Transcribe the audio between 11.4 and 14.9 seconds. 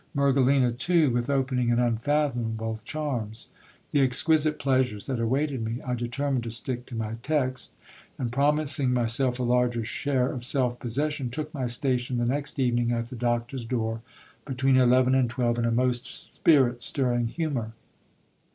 my station the next evening at the doctor's door, between